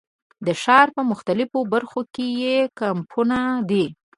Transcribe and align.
د 0.45 0.47
ښار 0.61 0.87
په 0.95 1.01
مختلفو 1.11 1.59
برخو 1.73 2.01
کې 2.13 2.25
یې 2.41 2.57
کمپونه 2.81 3.37
دي. 3.69 3.85